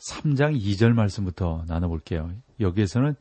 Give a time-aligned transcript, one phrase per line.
[0.00, 2.32] 3장 2절 말씀부터 나눠볼게요.
[2.58, 3.14] 여기에서는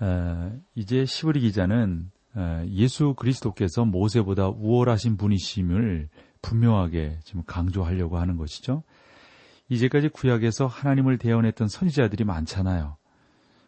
[0.00, 6.08] 어, 이제 시브리 기자는 어, 예수 그리스도께서 모세보다 우월하신 분이심을
[6.40, 8.82] 분명하게 지금 강조하려고 하는 것이죠.
[9.68, 12.96] 이제까지 구약에서 하나님을 대언했던 선지자들이 많잖아요.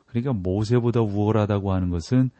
[0.06, 2.30] 그러니까 모세보다 우월하다고 하는 것은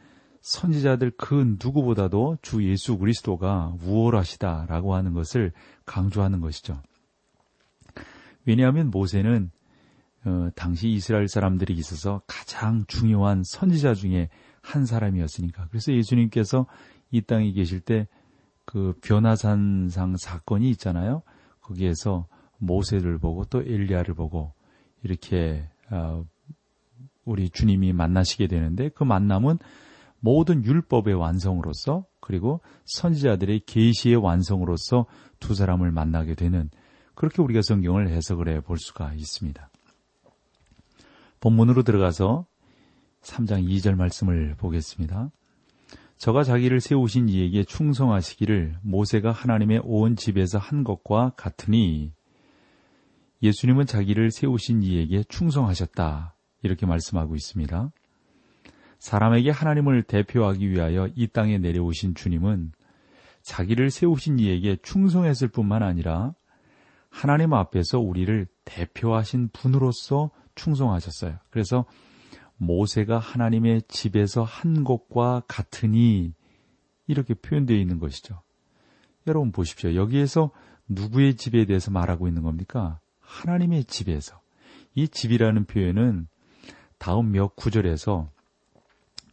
[0.41, 5.53] 선지자들 그 누구보다도 주 예수 그리스도가 우월하시다라고 하는 것을
[5.87, 6.81] 강조하는 것이죠.
[8.45, 9.51] 왜냐하면 모세는
[10.25, 14.29] 어, 당시 이스라엘 사람들이 있어서 가장 중요한 선지자 중에
[14.63, 15.69] 한 사람이었으니까.
[15.69, 16.67] 그래서 예수님께서
[17.11, 18.07] 이 땅에 계실 때
[18.65, 21.23] 그 변화산상 사건이 있잖아요.
[21.61, 22.27] 거기에서
[22.59, 24.53] 모세를 보고 또 엘리야를 보고
[25.03, 26.25] 이렇게 어,
[27.25, 29.59] 우리 주님이 만나시게 되는데 그 만남은
[30.21, 35.07] 모든 율법의 완성으로서 그리고 선지자들의 계시의 완성으로서
[35.39, 36.71] 두 사람을 만나게 되는
[37.15, 39.71] 그렇게 우리가 성경을 해석을 해 볼 수가 있습니다.
[41.45, 42.47] 본문으로 들어가서
[43.21, 45.31] 3장 2절 말씀을 보겠습니다.
[46.17, 52.13] 저가 자기를 세우신 이에게 충성하시기를 모세가 하나님의 온 집에서 한 것과 같으니
[53.43, 56.35] 예수님은 자기를 세우신 이에게 충성하셨다.
[56.63, 57.93] 이렇게 말씀하고 있습니다.
[58.99, 62.73] 사람에게 하나님을 대표하기 위하여 이 땅에 내려오신 주님은
[63.43, 66.33] 자기를 세우신 이에게 충성했을 뿐만 아니라
[67.11, 71.39] 하나님 앞에서 우리를 대표하신 분으로서 충성하셨어요.
[71.51, 71.85] 그래서
[72.57, 76.35] 모세가 하나님의 집에서 한 것과 같으니
[77.07, 78.41] 이렇게 표현되어 있는 것이죠.
[79.27, 79.95] 여러분 보십시오.
[79.95, 80.51] 여기에서
[80.89, 83.01] 누구의 집에 대해서 말하고 있는 겁니까?
[83.21, 84.41] 하나님의 집에서.
[84.95, 86.29] 이 집이라는 표현은
[86.99, 88.31] 다음 몇 구절에서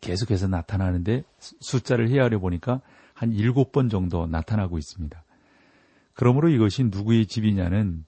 [0.01, 2.81] 계속해서 나타나는데 숫자를 헤아려 보니까
[3.13, 5.23] 한 일곱 번 정도 나타나고 있습니다.
[6.13, 8.05] 그러므로 이것이 누구의 집이냐는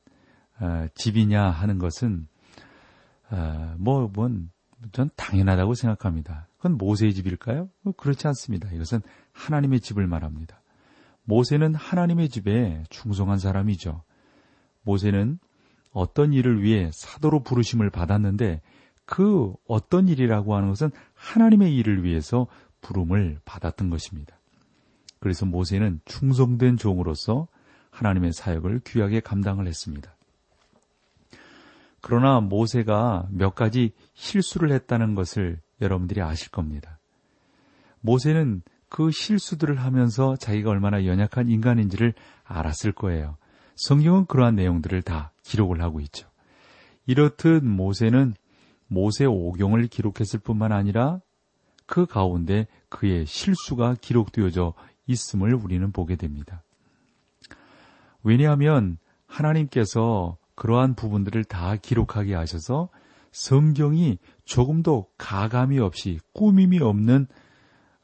[0.59, 2.27] 어, 집이냐 하는 것은
[3.31, 4.51] 어, 뭐, 뭔,
[4.91, 6.47] 전 당연하다고 생각합니다.
[6.57, 7.69] 그건 모세의 집일까요?
[7.81, 8.69] 뭐 그렇지 않습니다.
[8.71, 9.01] 이것은
[9.31, 10.61] 하나님의 집을 말합니다.
[11.23, 14.03] 모세는 하나님의 집에 충성한 사람이죠.
[14.81, 15.39] 모세는
[15.91, 18.61] 어떤 일을 위해 사도로 부르심을 받았는데
[19.05, 22.47] 그 어떤 일이라고 하는 것은 하나님의 일을 위해서
[22.81, 24.37] 부름을 받았던 것입니다.
[25.19, 27.47] 그래서 모세는 충성된 종으로서
[27.91, 30.15] 하나님의 사역을 귀하게 감당을 했습니다.
[32.05, 36.99] 그러나 모세가 몇 가지 실수를 했다는 것을 여러분들이 아실 겁니다.
[38.01, 43.37] 모세는 그 실수들을 하면서 자기가 얼마나 연약한 인간인지를 알았을 거예요.
[43.77, 46.27] 성경은 그러한 내용들을 다 기록을 하고 있죠.
[47.05, 48.33] 이렇듯 모세는
[48.87, 51.21] 모세 오경을 기록했을 뿐만 아니라
[51.85, 54.73] 그 가운데 그의 실수가 기록되어져
[55.07, 56.63] 있음을 우리는 보게 됩니다.
[58.23, 62.89] 왜냐하면 하나님께서 그러한 부분들을 다 기록하게 하셔서
[63.31, 67.27] 성경이 조금도 가감이 없이 꾸밈이 없는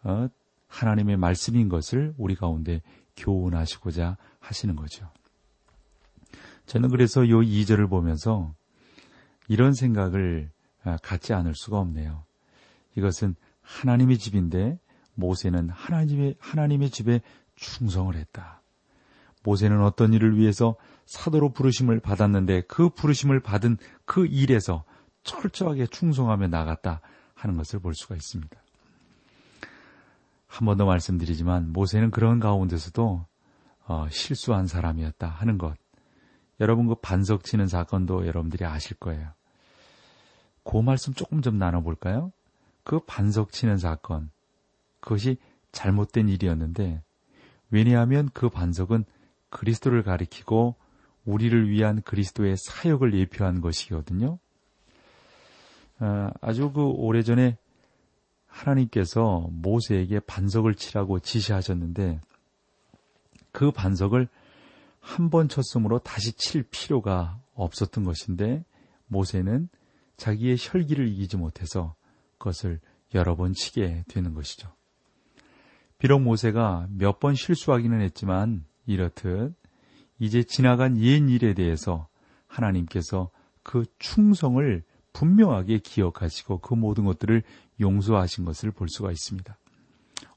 [0.03, 0.27] 어,
[0.67, 2.81] 하나님의 말씀인 것을 우리 가운데
[3.15, 5.09] 교훈하시고자 하시는 거죠.
[6.65, 8.53] 저는 그래서 이 2절을 보면서
[9.47, 10.51] 이런 생각을
[10.83, 12.23] 아, 갖지 않을 수가 없네요.
[12.95, 14.79] 이것은 하나님의 집인데
[15.15, 17.21] 모세는 하나님의, 하나님의 집에
[17.55, 18.61] 충성을 했다.
[19.43, 20.75] 모세는 어떤 일을 위해서
[21.09, 24.83] 사도로 부르심을 받았는데 그 부르심을 받은 그 일에서
[25.23, 27.01] 철저하게 충성하며 나갔다
[27.33, 28.55] 하는 것을 볼 수가 있습니다.
[30.45, 33.25] 한 번 더 말씀드리지만 모세는 그런 가운데서도
[33.87, 35.75] 어, 실수한 사람이었다 하는 것.
[36.59, 39.31] 여러분 그 반석 치는 사건도 여러분들이 아실 거예요.
[40.63, 42.31] 그 말씀 조금 좀 나눠볼까요?
[42.83, 44.29] 그 반석 치는 사건.
[44.99, 45.37] 그것이
[45.71, 47.01] 잘못된 일이었는데
[47.71, 49.05] 왜냐하면 그 반석은
[49.49, 50.75] 그리스도를 가리키고
[51.25, 54.39] 우리를 위한 그리스도의 사역을 예표한 것이거든요.
[55.99, 57.57] 아, 아주 그 오래전에
[58.47, 62.19] 하나님께서 모세에게 반석을 치라고 지시하셨는데
[63.51, 64.27] 그 반석을
[65.01, 68.63] 한 번 쳤으므로 다시 칠 필요가 없었던 것인데
[69.07, 69.69] 모세는
[70.17, 71.95] 자기의 혈기를 이기지 못해서
[72.37, 72.79] 그것을
[73.15, 74.71] 여러 번 치게 되는 것이죠.
[75.97, 79.53] 비록 모세가 몇 번 실수하기는 했지만 이렇듯
[80.19, 82.07] 이제 지나간 옛 일에 대해서
[82.47, 83.31] 하나님께서
[83.63, 84.83] 그 충성을
[85.13, 87.43] 분명하게 기억하시고 그 모든 것들을
[87.79, 89.57] 용서하신 것을 볼 수가 있습니다.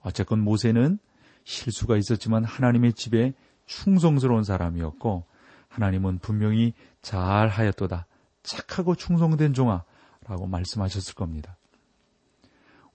[0.00, 0.99] 어쨌건 모세는
[1.44, 3.34] 실수가 있었지만 하나님의 집에
[3.67, 5.25] 충성스러운 사람이었고
[5.69, 8.06] 하나님은 분명히 잘 하였도다.
[8.43, 9.85] 착하고 충성된 종아
[10.26, 11.56] 라고 말씀하셨을 겁니다.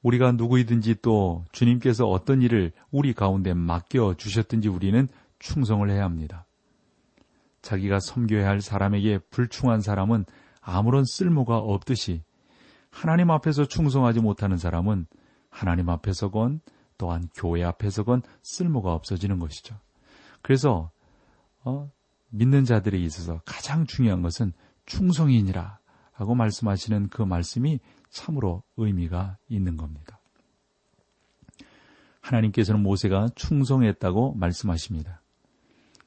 [0.01, 5.07] 우리가 누구이든지 또 주님께서 어떤 일을 우리 가운데 맡겨 주셨든지 우리는
[5.40, 6.47] 충성을 해야 합니다.
[7.68, 10.25] 자기가 섬겨야 할 사람에게 불충한 사람은
[10.62, 12.24] 아무런 쓸모가 없듯이
[12.90, 15.06] 하나님 앞에서 충성하지 못하는 사람은
[15.50, 16.62] 하나님 앞에서건
[16.98, 19.75] 또한 교회 앞에서건 쓸모가 없어지는 것이죠.
[20.42, 20.92] 그래서
[21.66, 21.92] 어,
[22.30, 24.54] 믿는 자들에 있어서 가장 중요한 것은
[24.86, 25.80] 충성이니라
[26.14, 27.80] 하고 말씀하시는 그 말씀이
[28.10, 30.19] 참으로 의미가 있는 겁니다.
[32.22, 35.22] 하나님께서는 모세가 충성했다고 말씀하십니다.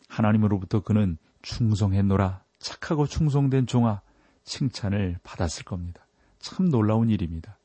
[0.08, 4.02] 하나님으로부터 그는 충성했노라 착하고 충성된 종아
[4.44, 6.06] 칭찬을 받았을 겁니다.
[6.38, 7.58] 참 놀라운 일입니다.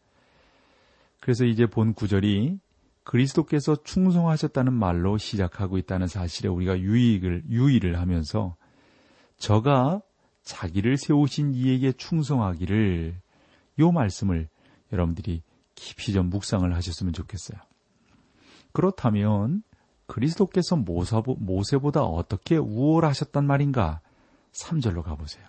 [1.19, 2.59] 그래서 이제 본 구절이
[3.03, 8.55] 그리스도께서 충성하셨다는 말로 시작하고 있다는 사실에 우리가 유익을, 유의를 하면서
[9.37, 10.01] 저가
[10.43, 13.15] 자기를 세우신 이에게 충성하기를
[13.79, 14.47] 요 말씀을
[14.91, 15.41] 여러분들이
[15.75, 17.59] 깊이 좀 묵상을 하셨으면 좋겠어요.
[18.71, 19.63] 그렇다면
[20.07, 24.01] 그리스도께서 모세보다 어떻게 우월하셨단 말인가?
[24.51, 25.45] 3절로 가보세요.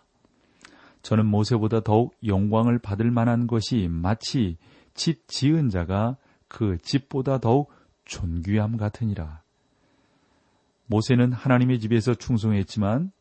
[1.02, 4.56] 저는 모세보다 더욱 영광을 받을 만한 것이 마치
[4.94, 6.16] 집 지은 자가
[6.48, 7.70] 그 집보다 더욱
[8.06, 9.42] 존귀함 같으니라.
[10.86, 13.12] 모세는 하나님의 집에서 충성했지만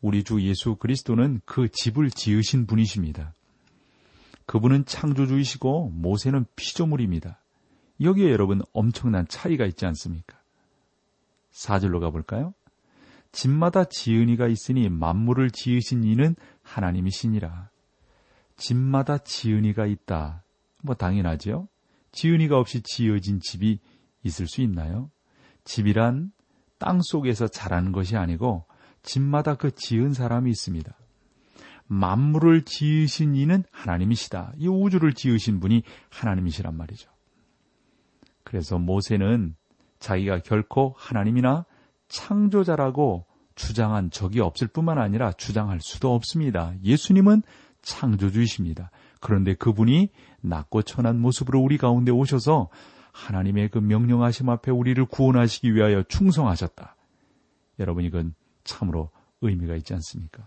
[0.00, 3.34] 우리 주 예수 그리스도는 그 집을 지으신 분이십니다.
[4.46, 7.38] 그분은 창조주이시고 모세는 피조물입니다.
[8.00, 10.39] 여기에 여러분 엄청난 차이가 있지 않습니까?
[11.50, 12.54] 사절로 가볼까요?
[13.32, 17.70] 집마다 지은이가 있으니 만물을 지으신 이는 하나님이시니라.
[18.56, 20.44] 집마다 지은이가 있다.
[20.82, 21.68] 뭐 당연하죠.
[22.12, 23.78] 지은이가 없이 지어진 집이
[24.22, 25.10] 있을 수 있나요?
[25.64, 26.32] 집이란
[26.78, 28.66] 땅 속에서 자라는 것이 아니고
[29.02, 30.92] 집마다 그 지은 사람이 있습니다.
[31.86, 34.52] 만물을 지으신 이는 하나님이시다.
[34.56, 37.10] 이 우주를 지으신 분이 하나님이시란 말이죠.
[38.44, 39.56] 그래서 모세는
[40.00, 41.64] 자기가 결코 하나님이나
[42.08, 46.72] 창조자라고 주장한 적이 없을 뿐만 아니라 주장할 수도 없습니다.
[46.82, 47.42] 예수님은
[47.82, 48.90] 창조주이십니다.
[49.20, 50.08] 그런데 그분이
[50.40, 52.68] 낮고 천한 모습으로 우리 가운데 오셔서
[53.12, 56.96] 하나님의 그 명령하심 앞에 우리를 구원하시기 위하여 충성하셨다.
[57.78, 59.10] 여러분 이건 참으로
[59.42, 60.46] 의미가 있지 않습니까?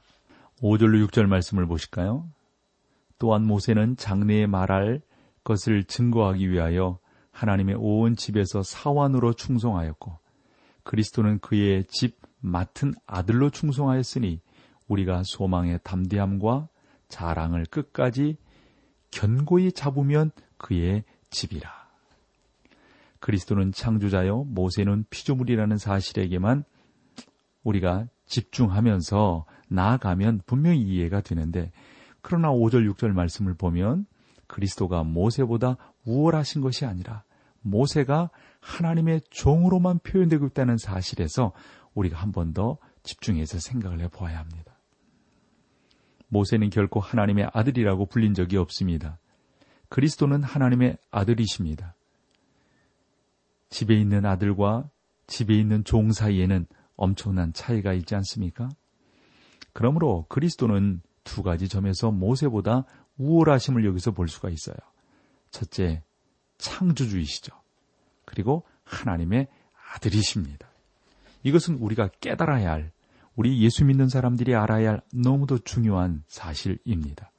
[0.62, 2.28] 5절로 6절 말씀을 보실까요?
[3.20, 5.02] 또한 모세는 장래에 말할
[5.44, 7.00] 것을 증거하기 위하여
[7.34, 10.18] 하나님의 온 집에서 사환으로 충성하였고
[10.84, 14.40] 그리스도는 그의 집 맡은 아들로 충성하였으니
[14.88, 16.70] 우리가 소망의 담대함과
[17.10, 18.38] 자랑을 끝까지
[19.12, 21.72] 견고히 잡으면 그의 집이라.
[23.20, 26.64] 그리스도는 창조자요, 모세는 피조물이라는 사실에게만
[27.64, 31.72] 우리가 집중하면서 나아가면 분명히 이해가 되는데,
[32.22, 34.06] 그러나 5절, 6절 말씀을 보면
[34.54, 37.24] 그리스도가 모세보다 우월하신 것이 아니라
[37.62, 38.30] 모세가
[38.60, 41.54] 하나님의 종으로만 표현되고 있다는 사실에서
[41.96, 44.77] 우리가 한 번 더 집중해서 생각을 해 보아야 합니다.
[46.27, 49.18] 모세는 결코 하나님의 아들이라고 불린 적이 없습니다.
[49.89, 51.96] 그리스도는 하나님의 아들이십니다.
[53.70, 54.88] 집에 있는 아들과
[55.25, 58.70] 집에 있는 종 사이에는 엄청난 차이가 있지 않습니까?
[59.74, 62.86] 그러므로 그리스도는 두 가지 점에서 모세보다
[63.17, 64.77] 우월하심을 여기서 볼 수가 있어요.
[65.51, 66.03] 첫째,
[66.58, 67.53] 창조주이시죠.
[68.25, 69.48] 그리고 하나님의
[69.93, 70.67] 아들이십니다.
[71.43, 72.91] 이것은 우리가 깨달아야 할,
[73.36, 77.32] 우리 예수 믿는 사람들이 알아야 할 너무도 중요한 사실입니다.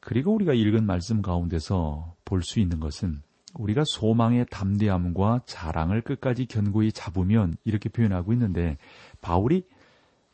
[0.00, 3.22] 그리고 우리가 읽은 말씀 가운데서 볼 수 있는 것은
[3.54, 8.76] 우리가 소망의 담대함과 자랑을 끝까지 견고히 잡으면 이렇게 표현하고 있는데
[9.20, 9.64] 바울이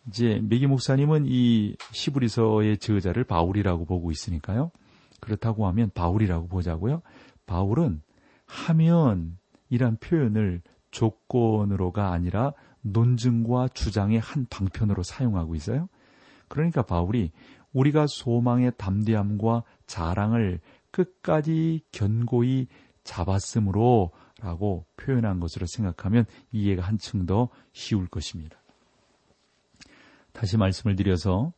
[0.08, 4.70] 이제 메기 목사님은 이 시브리서의 저자를 바울이라고 보고 있으니까요.
[5.20, 7.02] 그렇다고 하면 바울이라고 보자고요.
[7.46, 8.02] 바울은
[8.46, 9.38] 하면
[9.70, 15.88] 이란 표현을 조건으로가 아니라 논증과 주장의 한 방편으로 사용하고 있어요.
[16.48, 17.32] 그러니까 바울이
[17.72, 22.68] 우리가 소망의 담대함과 자랑을 끝까지 견고히
[23.02, 28.63] 잡았으므로 라고 표현한 것으로 생각하면 이해가 한층 더 쉬울 것입니다.
[30.34, 31.52] 다시 말씀을 드려서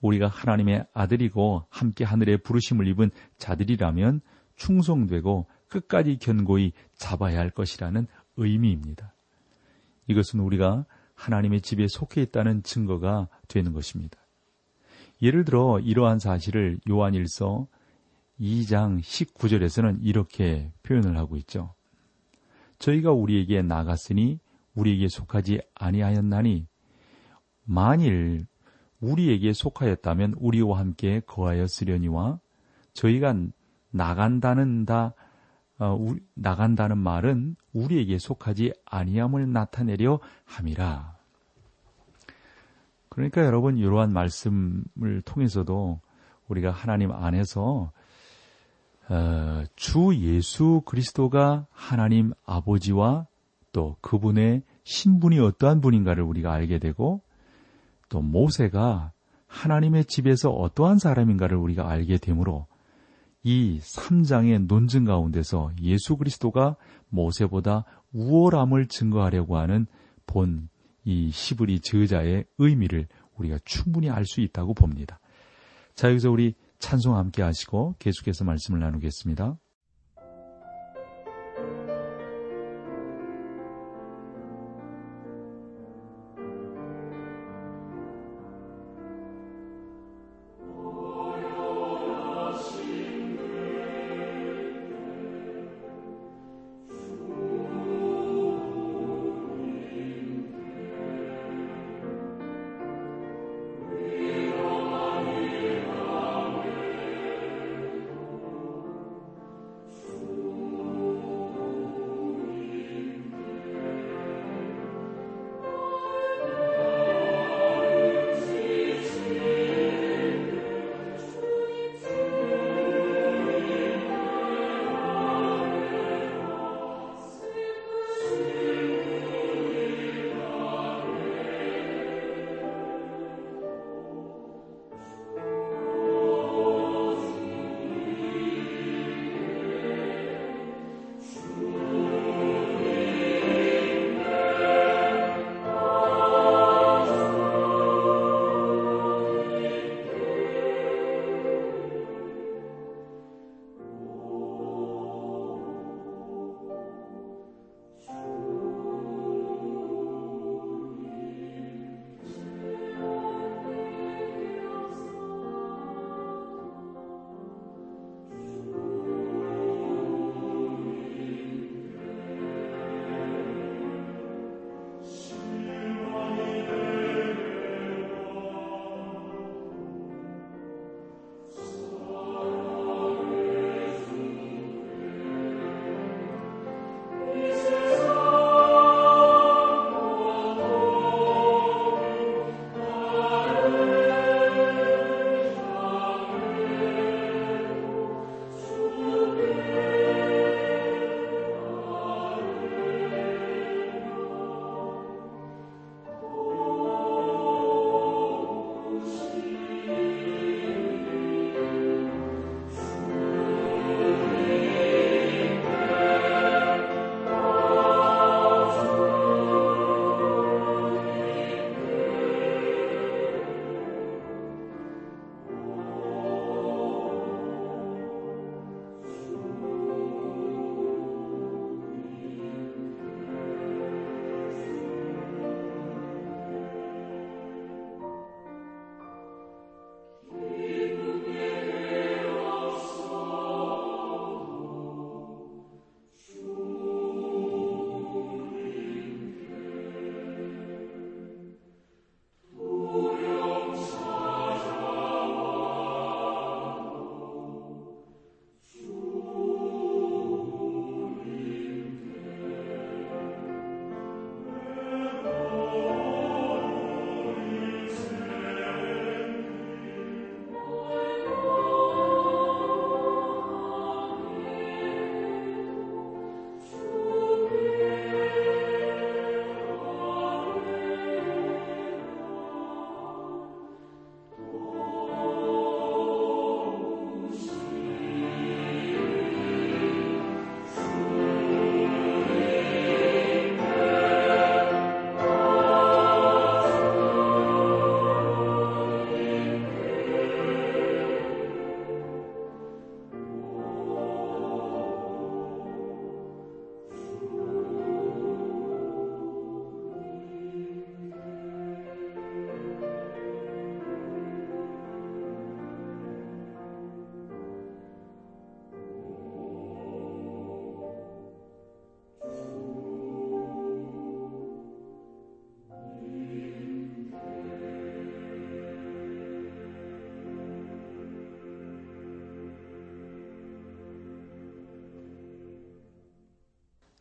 [0.00, 4.20] 우리가 하나님의 아들이고 함께 하늘의 부르심을 입은 자들이라면
[4.56, 8.06] 충성되고 끝까지 견고히 잡아야 할 것이라는
[8.36, 9.14] 의미입니다.
[10.08, 14.18] 이것은 우리가 하나님의 집에 속해 있다는 증거가 되는 것입니다.
[15.22, 17.68] 예를 들어 이러한 사실을 요한일서
[18.40, 21.74] 2장 19절에서는 이렇게 표현을 하고 있죠.
[22.80, 24.40] 저희가 우리에게 나갔으니
[24.74, 26.66] 우리에게 속하지 아니하였나니
[27.66, 28.46] 만일
[29.00, 32.38] 우리에게 속하였다면 우리와 함께 거하였으려니와
[32.94, 33.34] 저희가
[33.90, 35.12] 나간다는 다
[35.78, 35.98] 어,
[36.34, 41.16] 나간다는 말은 우리에게 속하지 아니함을 나타내려 함이라.
[43.10, 46.00] 그러니까 여러분 이러한 말씀을 통해서도
[46.48, 47.92] 우리가 하나님 안에서
[49.08, 53.26] 어, 주 예수 그리스도가 하나님 아버지와
[53.72, 57.20] 또 그분의 신분이 어떠한 분인가를 우리가 알게 되고
[58.08, 59.12] 또 모세가
[59.46, 62.66] 하나님의 집에서 어떠한 사람인가를 우리가 알게 되므로
[63.42, 66.76] 이 3장의 논증 가운데서 예수 그리스도가
[67.08, 69.86] 모세보다 우월함을 증거하려고 하는
[70.26, 70.68] 본
[71.06, 75.20] 이 시브리 저자의 의미를 우리가 충분히 알 수 있다고 봅니다.
[75.94, 79.56] 자, 여기서 우리 찬송 함께 하시고 계속해서 말씀을 나누겠습니다.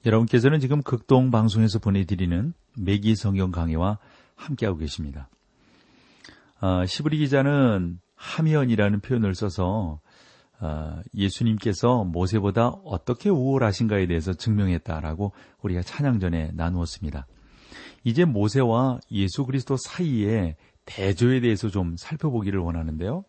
[0.05, 3.97] 여러분께서는 지금 극동 방송에서 보내드리는 매기 성경 강해와
[4.35, 5.29] 함께하고 계십니다.
[6.61, 9.99] 어, 시브리 기자는 하면이라는 표현을 써서
[10.59, 17.25] 어, 예수님께서 모세보다 어떻게 우월하신가에 대해서 증명했다라고 우리가 찬양 전에 나누었습니다.
[18.03, 23.25] 이제 모세와 예수 그리스도 사이에 대조에 대해서 좀 살펴보기를 원하는데요.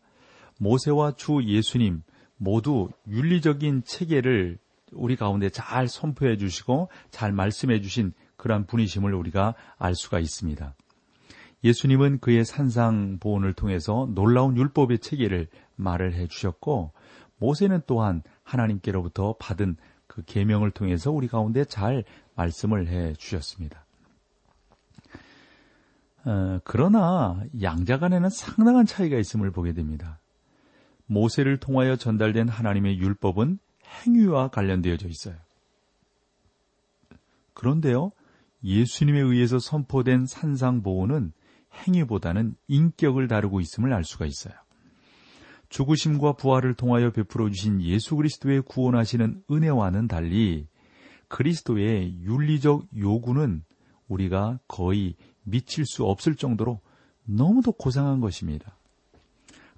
[0.59, 2.03] 모세와 주 예수님
[2.37, 4.59] 모두 윤리적인 체계를
[4.93, 10.75] 우리 가운데 잘 선포해 주시고 잘 말씀해 주신 그러한 분이심을 우리가 알 수가 있습니다.
[11.65, 16.93] 예수님은 그의 산상 보온을 통해서 놀라운 율법의 체계를 말을 해 주셨고
[17.39, 19.77] 모세는 또한 하나님께로부터 받은
[20.07, 23.85] 그 계명을 통해서 우리 가운데 잘 말씀을 해 주셨습니다.
[26.25, 30.21] 어, 그러나 양자 간에는 상당한 차이가 있음을 보게 됩니다.
[31.07, 35.37] 모세를 통하여 전달된 하나님의 율법은 행위와 관련되어져 있어요.
[37.55, 38.13] 그런데요,
[38.63, 41.33] 예수님에 의해서 선포된 산상보호는
[41.73, 44.55] 행위보다는 인격을 다루고 있음을 알 수가 있어요.
[45.69, 50.69] 죽으심과 부활을 통하여 베풀어 주신 예수 그리스도의 구원하시는 은혜와는 달리
[51.29, 53.65] 그리스도의 윤리적 요구는
[54.09, 56.81] 우리가 거의 미칠 수 없을 정도로
[57.25, 58.77] 너무도 고상한 것입니다.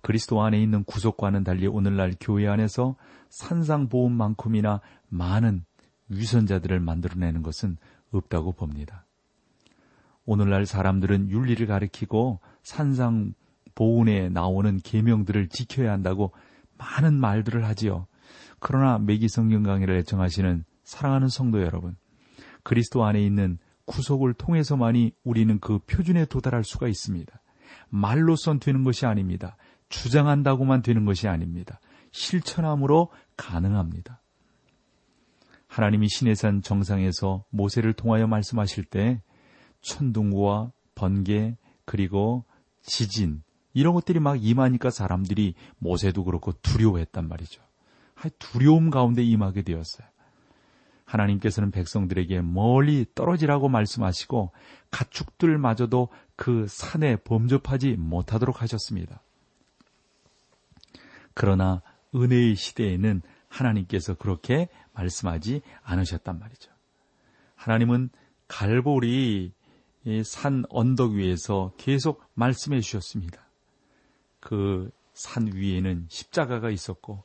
[0.03, 2.97] 그리스도 안에 있는 구속과는 달리 오늘날 교회 안에서
[3.31, 5.65] 산상보험만큼이나 많은
[6.09, 7.77] 위선자들을 만들어내는 것은
[8.11, 9.07] 없다고 봅니다.
[10.25, 13.35] 오늘날 사람들은 윤리를 가리키고 산상
[13.75, 16.33] 보훈에 나오는 계명들을 지켜야 한다고
[16.77, 18.07] 많은 말들을 하지요.
[18.59, 21.97] 그러나 매기 성경 강의를 애청하시는 사랑하는 성도 여러분,
[22.63, 27.41] 그리스도 안에 있는 구속을 통해서만이 우리는 그 표준에 도달할 수가 있습니다.
[27.89, 29.57] 말로선 되는 것이 아닙니다.
[29.89, 31.81] 주장한다고만 되는 것이 아닙니다.
[32.13, 34.21] 실천함으로 가능합니다.
[35.67, 39.23] 하나님이 시내산 정상에서 모세를 통하여 말씀하실 때
[39.81, 42.45] 천둥과 번개 그리고
[42.83, 43.43] 지진
[43.75, 47.63] 이런 것들이 막 임하니까 사람들이 모세도 그렇고 두려워했단 말이죠.
[48.39, 50.07] 두려움 가운데 임하게 되었어요.
[51.05, 54.53] 하나님께서는 백성들에게 멀리 떨어지라고 말씀하시고
[54.91, 59.23] 가축들마저도 그 산에 범접하지 못하도록 하셨습니다.
[61.39, 61.83] 그러나
[62.15, 66.71] 은혜의 시대에는 하나님께서 그렇게 말씀하지 않으셨단 말이죠.
[67.55, 68.11] 하나님은
[68.49, 69.53] 갈보리
[70.25, 73.47] 산 언덕 위에서 계속 말씀해 주셨습니다.
[74.41, 77.25] 그 산 위에는 십자가가 있었고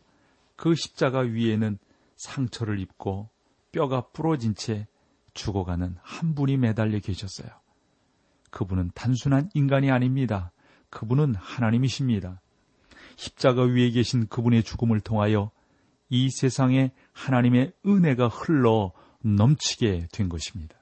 [0.55, 1.77] 그 십자가 위에는
[2.15, 3.29] 상처를 입고
[3.71, 4.87] 뼈가 부러진 채
[5.35, 7.49] 죽어가는 한 분이 매달려 계셨어요.
[8.49, 10.51] 그분은 단순한 인간이 아닙니다.
[10.89, 12.41] 그분은 하나님이십니다.
[13.15, 15.51] 십자가 위에 계신 그분의 죽음을 통하여
[16.09, 20.75] 이 세상에 하나님의 은혜가 흘러 넘치게 된 것입니다.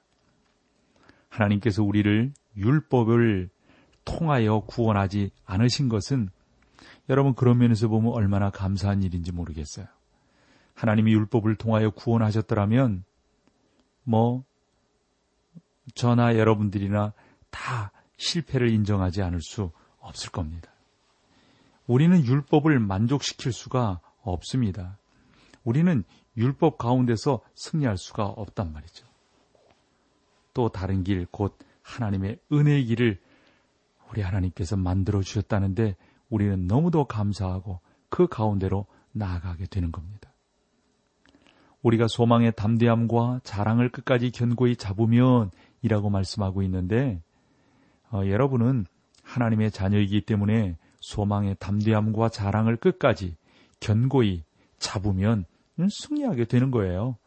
[1.29, 3.49] 하나님께서 우리를 율법을
[4.03, 6.29] 통하여 구원하지 않으신 것은
[7.09, 9.85] 여러분 그런 면에서 보면 얼마나 감사한 일인지 모르겠어요.
[10.73, 13.03] 하나님이 율법을 통하여 구원하셨더라면
[14.03, 14.43] 뭐
[15.93, 17.13] 저나 여러분들이나
[17.49, 20.71] 다 실패를 인정하지 않을 수 없을 겁니다.
[21.87, 24.97] 우리는 율법을 만족시킬 수가 없습니다.
[25.63, 26.03] 우리는
[26.37, 29.05] 율법 가운데서 승리할 수가 없단 말이죠.
[30.53, 33.19] 또 다른 길, 곧 하나님의 은혜의 길을
[34.09, 35.95] 우리 하나님께서 만들어 주셨다는데
[36.29, 40.31] 우리는 너무도 감사하고 그 가운데로 나아가게 되는 겁니다.
[41.81, 47.21] 우리가 소망의 담대함과 자랑을 끝까지 견고히 잡으면 이라고 말씀하고 있는데
[48.11, 48.85] 어, 여러분은
[49.23, 53.35] 하나님의 자녀이기 때문에 소망의 담대함과 자랑을 끝까지
[53.79, 54.43] 견고히
[54.79, 55.45] 잡으면
[55.89, 57.17] 승리하게 되는 거예요.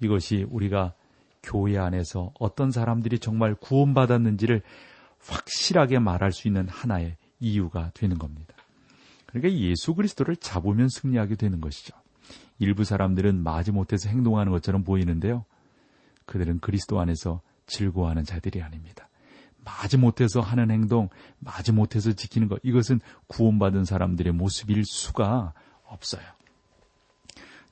[0.00, 0.94] 이것이 우리가
[1.42, 4.62] 교회 안에서 어떤 사람들이 정말 구원받았는지를
[5.18, 8.54] 확실하게 말할 수 있는 하나의 이유가 되는 겁니다.
[9.26, 11.94] 그러니까 예수 그리스도를 잡으면 승리하게 되는 것이죠.
[12.58, 15.44] 일부 사람들은 마지못해서 행동하는 것처럼 보이는데요.
[16.26, 19.08] 그들은 그리스도 안에서 즐거워하는 자들이 아닙니다.
[19.64, 25.52] 마지못해서 하는 행동, 마지못해서 지키는 것, 이것은 구원받은 사람들의 모습일 수가
[25.84, 26.22] 없어요.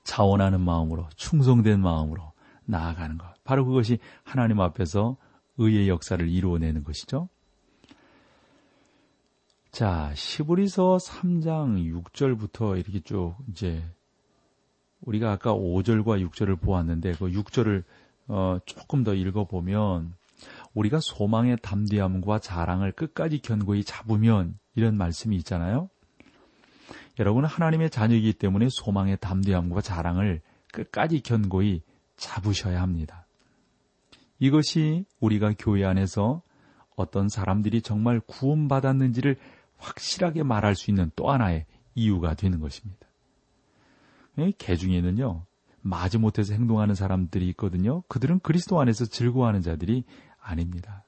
[0.04, 2.32] 자원하는 마음으로, 충성된 마음으로
[2.64, 3.26] 나아가는 것.
[3.44, 5.16] 바로 그것이 하나님 앞에서
[5.58, 7.28] 의의 역사를 이루어내는 것이죠.
[9.70, 13.84] 자, 시브리서 3장 6절부터 이렇게 쭉 이제
[15.02, 17.84] 우리가 아까 5절과 6절을 보았는데 그 6절을
[18.28, 20.14] 어, 조금 더 읽어보면
[20.78, 25.90] 우리가 소망의 담대함과 자랑을 끝까지 견고히 잡으면 이런 말씀이 있잖아요.
[27.18, 30.40] 여러분은 하나님의 자녀이기 때문에 소망의 담대함과 자랑을
[30.72, 31.82] 끝까지 견고히
[32.16, 33.26] 잡으셔야 합니다.
[34.38, 36.42] 이것이 우리가 교회 안에서
[36.94, 39.36] 어떤 사람들이 정말 구원받았는지를
[39.78, 43.08] 확실하게 말할 수 있는 또 하나의 이유가 되는 것입니다.
[44.58, 45.44] 개 중에는요,
[45.80, 48.02] 마지못해서 행동하는 사람들이 있거든요.
[48.08, 50.04] 그들은 그리스도 안에서 즐거워하는 자들이
[50.48, 51.04] 아닙니다.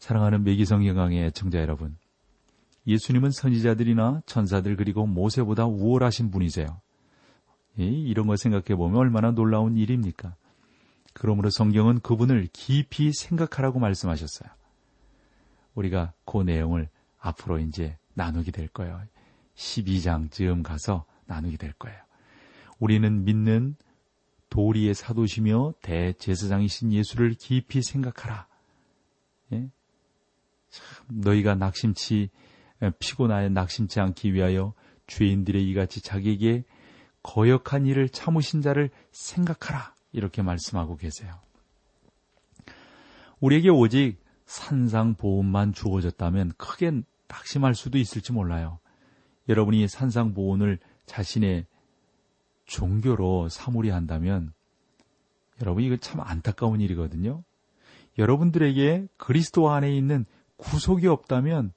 [0.00, 1.96] 사랑하는 매기성경강의 애청자 여러분,
[2.86, 6.80] 예수님은 선지자들이나 천사들 그리고 모세보다 우월하신 분이세요.
[7.76, 10.36] 이런 걸 생각해 보면 얼마나 놀라운 일입니까?
[11.12, 14.50] 그러므로 성경은 그분을 깊이 생각하라고 말씀하셨어요.
[15.74, 19.00] 우리가 그 내용을 앞으로 이제 나누게 될 거예요.
[19.54, 21.98] 12장쯤 가서 나누게 될 거예요.
[22.78, 23.76] 우리는 믿는
[24.54, 28.46] 도리의 사도시며 대제사장이신 예수를 깊이 생각하라.
[29.52, 29.68] 예?
[31.08, 32.30] 너희가 낙심치
[33.00, 34.72] 피곤하여 낙심치 않기 위하여
[35.08, 36.62] 죄인들의 이같이 자기에게
[37.24, 39.92] 거역한 일을 참으신 자를 생각하라.
[40.12, 41.34] 이렇게 말씀하고 계세요.
[43.40, 48.78] 우리에게 오직 산상 보온만 주어졌다면 크게 낙심할 수도 있을지 몰라요.
[49.48, 51.66] 여러분이 산상 보온을 자신의
[52.66, 54.52] 종교로 사물이 한다면
[55.60, 57.42] 여러분 이거 참 안타까운 일이거든요.
[58.18, 60.24] 여러분들에게 그리스도 안에 있는
[60.56, 61.72] 구속이 없다면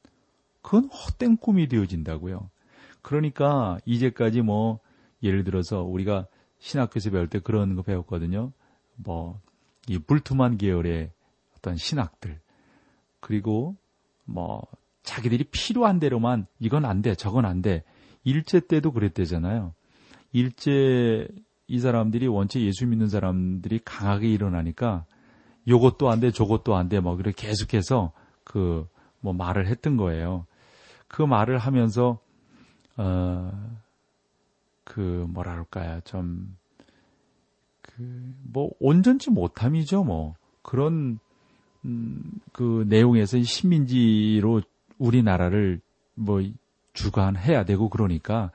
[0.61, 2.49] 그건 헛된 꿈이 되어진다고요.
[3.01, 4.79] 그러니까 이제까지 뭐
[5.23, 6.27] 예를 들어서 우리가
[6.59, 8.51] 신학교에서 배울 때 그런 거 배웠거든요.
[8.95, 9.41] 뭐
[9.87, 11.11] 이 불투만 계열의
[11.57, 12.39] 어떤 신학들
[13.19, 13.75] 그리고
[14.25, 14.67] 뭐
[15.03, 17.83] 자기들이 필요한 대로만 이건 안 돼, 저건 안 돼.
[18.23, 19.73] 일제 때도 그랬대잖아요.
[20.31, 21.27] 일제
[21.67, 25.05] 이 사람들이 원체 예수 믿는 사람들이 강하게 일어나니까
[25.67, 28.13] 요것도 안 돼, 저것도 안 돼, 뭐, 그래 계속해서
[28.43, 28.87] 그,
[29.19, 30.45] 뭐, 말을 했던 거예요.
[31.09, 32.19] 그 말을 하면서,
[32.95, 33.77] 어,
[34.85, 35.99] 그, 뭐라 그럴까요.
[36.05, 36.55] 좀,
[37.81, 40.35] 그, 뭐, 온전치 못함이죠, 뭐.
[40.61, 41.19] 그런,
[41.83, 44.61] 음, 그 내용에서 식민지로
[44.97, 45.81] 우리나라를
[46.15, 46.41] 뭐
[46.93, 48.51] 주관해야 되고 그러니까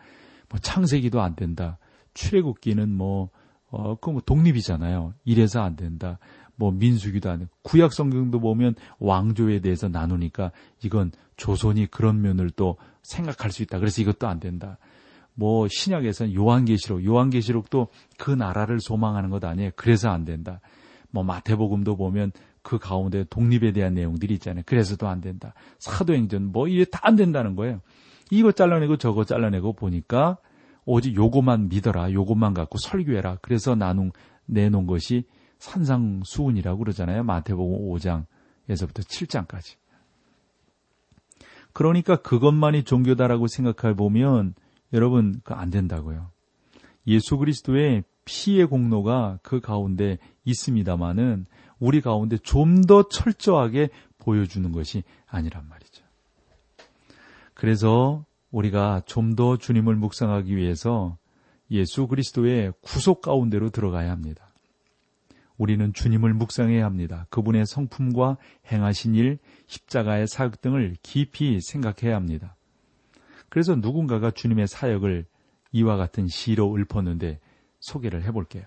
[0.53, 1.79] 뭐 창세기도 안 된다.
[2.13, 3.31] 출애굽기는 뭐,
[3.71, 5.15] 어, 그뭐 독립이잖아요.
[5.25, 6.19] 이래서 안 된다.
[6.57, 7.47] 뭐 민수기도 안 돼.
[7.63, 10.53] 구약 성경도 보면 왕조에 대해서 나누니까
[10.85, 13.79] 이건 조선이 그런 면을 또 생각할 수 있다.
[13.79, 14.77] 그래서 이것도 안 된다.
[15.35, 17.89] 뭐 신약에서는 요한계시록, 요한계시록도
[18.19, 19.71] 그 나라를 소망하는 것 아니에요.
[19.75, 20.61] 그래서 안 된다.
[21.11, 24.65] 뭐 마태복음도 보면 그 가운데 독립에 대한 내용들이 있잖아요.
[24.67, 25.55] 그래서도 안 된다.
[25.79, 27.81] 사도행전 뭐 이게 다 안 된다는 거예요.
[28.33, 30.39] 이거 잘라내고 저거 잘라내고 보니까
[30.87, 32.13] 오직 요것만 믿어라.
[32.13, 33.37] 요것만 갖고 설교해라.
[33.43, 34.11] 그래서 나눈
[34.47, 35.25] 내놓은 것이
[35.59, 37.25] 산상수훈이라고 그러잖아요.
[37.25, 39.77] 마태복음 5장에서부터 7장까지.
[41.75, 44.55] 그러니까 그것만이 종교다라고 생각해 보면
[44.95, 46.31] 여러분 그안 된다고요.
[47.07, 50.17] 예수 그리스도의 피의 공로가 그 가운데
[50.47, 51.45] 있습니다마는
[51.81, 55.82] 우리 가운데 좀 더 철저하게 보여주는 것이 아니란 말이죠.
[57.63, 61.17] 그래서 우리가 좀 더 주님을 묵상하기 위해서
[61.71, 64.51] 예수 그리스도의 구속 가운데로 들어가야 합니다.
[65.57, 67.29] 우리는 주님을 묵상해야 합니다.
[67.31, 68.37] 그분의 성품과
[68.73, 72.57] 행하신 일, 십자가의 사역 등을 깊이 생각해야 합니다.
[73.49, 75.25] 그래서 누군가가 주님의 사역을
[75.71, 77.39] 이와 같은 시로 읊었는데
[77.79, 78.65] 소개를 해볼게요.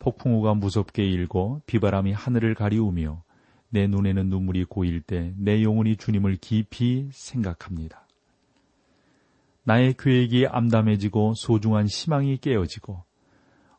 [0.00, 3.22] 폭풍우가 무섭게 일고 비바람이 하늘을 가리우며
[3.68, 8.06] 내 눈에는 눈물이 고일 때 내 영혼이 주님을 깊이 생각합니다.
[9.64, 13.02] 나의 계획이 암담해지고 소중한 희망이 깨어지고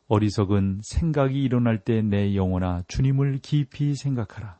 [0.08, 4.58] 어리석은 생각이 일어날 때 내 영혼아 주님을 깊이 생각하라.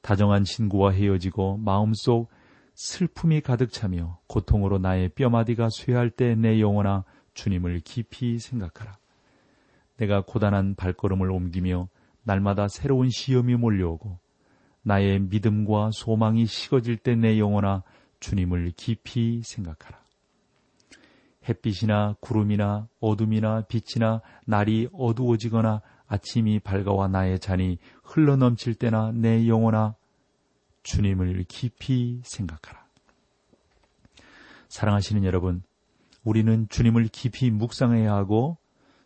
[0.00, 2.28] 다정한 친구와 헤어지고 마음속
[2.74, 8.96] 슬픔이 가득 차며 고통으로 나의 뼈마디가 쇠할 때 내 영혼아 주님을 깊이 생각하라.
[9.98, 11.88] 내가 고단한 발걸음을 옮기며
[12.24, 14.18] 날마다 새로운 시험이 몰려오고
[14.82, 17.82] 나의 믿음과 소망이 식어질 때 내 영혼아
[18.20, 20.00] 주님을 깊이 생각하라.
[21.48, 29.94] 햇빛이나 구름이나 어둠이나 빛이나 날이 어두워지거나 아침이 밝아와 나의 잔이 흘러넘칠 때나 내 영혼아
[30.82, 32.84] 주님을 깊이 생각하라.
[34.68, 35.62] 사랑하시는 여러분,
[36.24, 38.56] 우리는 주님을 깊이 묵상해야 하고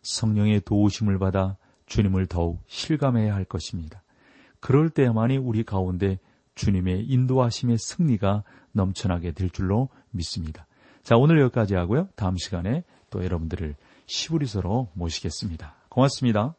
[0.03, 4.03] 성령의 도우심을 받아 주님을 더욱 실감해야 할 것입니다.
[4.59, 6.19] 그럴 때만이 우리 가운데
[6.55, 10.67] 주님의 인도하심의 승리가 넘쳐나게 될 줄로 믿습니다.
[11.03, 12.09] 자, 오늘 여기까지 하고요.
[12.15, 15.75] 다음 시간에 또 여러분들을 히브리서로 모시겠습니다.
[15.89, 16.55] 고맙습니다.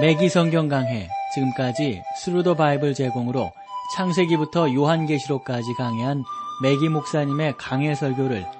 [0.00, 3.52] 매기 성경 강해 지금까지 Thru the Bible 제공으로
[3.96, 6.22] 창세기부터 요한계시록까지 강해한
[6.62, 8.59] 매기 목사님의 강해 설교를